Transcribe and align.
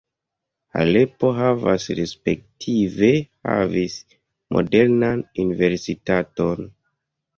Halepo 0.75 1.29
havas 1.39 1.85
respektive 1.99 3.11
havis 3.51 3.99
modernan 4.57 5.23
universitaton. 5.45 6.73